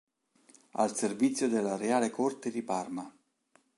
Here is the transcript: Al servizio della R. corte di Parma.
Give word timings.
Al 0.71 0.95
servizio 0.95 1.47
della 1.47 1.77
R. 1.77 2.09
corte 2.09 2.49
di 2.49 2.63
Parma. 2.63 3.15